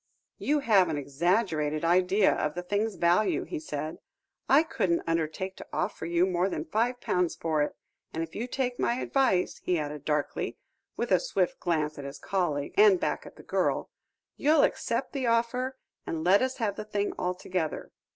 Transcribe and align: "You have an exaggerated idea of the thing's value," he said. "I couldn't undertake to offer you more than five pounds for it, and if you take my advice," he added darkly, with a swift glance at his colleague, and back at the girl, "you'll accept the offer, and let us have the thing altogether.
"You 0.39 0.61
have 0.61 0.89
an 0.89 0.97
exaggerated 0.97 1.85
idea 1.85 2.33
of 2.33 2.55
the 2.55 2.63
thing's 2.63 2.95
value," 2.95 3.43
he 3.43 3.59
said. 3.59 3.99
"I 4.49 4.63
couldn't 4.63 5.03
undertake 5.05 5.55
to 5.57 5.67
offer 5.71 6.07
you 6.07 6.25
more 6.25 6.49
than 6.49 6.65
five 6.65 6.99
pounds 6.99 7.35
for 7.35 7.61
it, 7.61 7.75
and 8.11 8.23
if 8.23 8.33
you 8.33 8.47
take 8.47 8.79
my 8.79 8.95
advice," 8.95 9.59
he 9.63 9.77
added 9.77 10.03
darkly, 10.03 10.57
with 10.97 11.11
a 11.11 11.19
swift 11.19 11.59
glance 11.59 11.99
at 11.99 12.05
his 12.05 12.17
colleague, 12.17 12.73
and 12.77 12.99
back 12.99 13.27
at 13.27 13.35
the 13.35 13.43
girl, 13.43 13.91
"you'll 14.37 14.63
accept 14.63 15.13
the 15.13 15.27
offer, 15.27 15.77
and 16.07 16.23
let 16.23 16.41
us 16.41 16.57
have 16.57 16.77
the 16.77 16.83
thing 16.85 17.13
altogether. 17.19 17.91